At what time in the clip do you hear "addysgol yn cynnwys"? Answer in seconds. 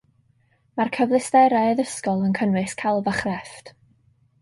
1.73-2.77